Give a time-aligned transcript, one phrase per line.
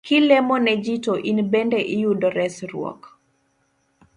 [0.07, 3.01] Kilemo ne ji to in bende iyudo resruok